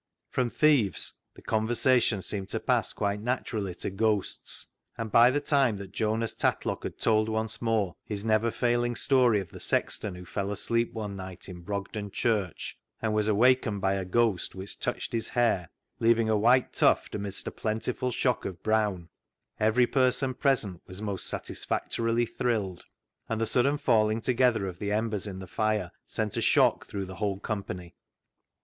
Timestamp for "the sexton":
9.51-10.15